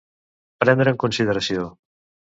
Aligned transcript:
Prendre 0.65 0.95
en 0.95 0.99
consideració. 1.05 1.71